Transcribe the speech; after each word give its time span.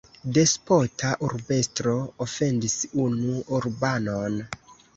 Despota 0.35 1.11
urbestro 1.27 1.93
ofendis 2.27 2.81
unu 3.07 3.39
urbanon. 3.61 4.43